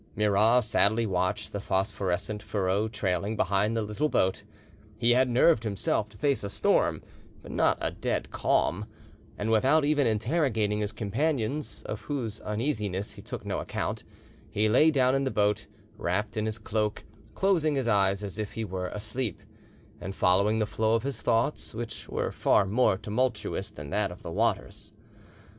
[0.15, 4.41] Murat sadly watched the phosphorescent furrow trailing behind the little boat:
[4.97, 7.03] he had nerved himself to face a storm,
[7.43, 8.87] but not a dead calm,
[9.37, 14.03] and without even interrogating his companions, of whose uneasiness he took no account,
[14.49, 15.67] he lay down in the boat,
[15.99, 17.03] wrapped in his cloak,
[17.35, 19.43] closing his eyes as if he were asleep,
[19.99, 24.23] and following the flow of his thoughts, which were far more tumultuous than that of
[24.23, 24.93] the waters.